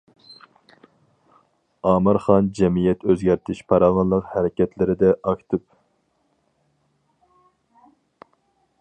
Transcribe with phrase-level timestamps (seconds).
[1.89, 5.69] ئامىر خان جەمئىيەت ئۆزگەرتىش پاراۋانلىق ھەرىكەتلىرىدە ئاكتىپ.